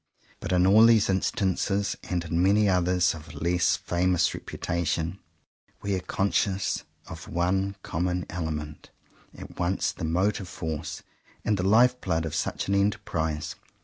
[0.39, 5.19] But in all these instances, and in many others of a less famous reputation,
[5.83, 8.89] we are conscious of one common element,
[9.37, 11.03] at once the motive force
[11.45, 13.53] and the life blood of such an enterprise.